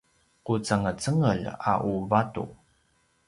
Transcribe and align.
qucengecengel 0.45 1.41
a 1.71 1.73
u 1.91 1.93
vatu 2.09 2.45